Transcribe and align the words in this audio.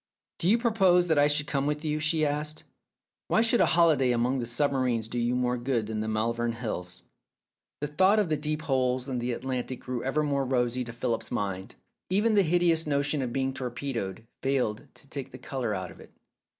"Do 0.39 0.49
you 0.49 0.57
propose 0.57 1.05
that 1.09 1.19
I 1.19 1.27
should 1.27 1.45
come 1.45 1.67
with 1.67 1.85
you?" 1.85 1.99
she 1.99 2.25
asked. 2.25 2.63
"Why 3.27 3.43
should 3.43 3.61
a 3.61 3.67
holiday 3.67 4.09
among 4.11 4.39
the 4.39 4.47
submarines 4.47 5.07
do 5.07 5.19
you 5.19 5.35
more 5.35 5.57
good 5.57 5.85
than 5.85 5.99
the 5.99 6.07
Malvern 6.07 6.53
Hills?" 6.53 7.03
The 7.81 7.85
thought 7.85 8.17
of 8.17 8.27
the 8.27 8.35
deep 8.35 8.63
holes 8.63 9.07
in 9.07 9.19
the 9.19 9.31
Atlantic 9.31 9.79
grew 9.81 10.03
ever 10.03 10.23
more 10.23 10.43
rosy 10.43 10.83
to 10.85 10.91
Philip's 10.91 11.29
mind. 11.29 11.75
Even 12.09 12.35
ihe 12.35 12.45
hideous 12.45 12.87
notion 12.87 13.21
of 13.21 13.31
being 13.31 13.53
torpedoed 13.53 14.25
failed 14.41 14.87
to 14.95 15.07
take 15.07 15.29
the 15.29 15.37
colour 15.37 15.75
out 15.75 15.91
of 15.91 15.99
it. 15.99 16.11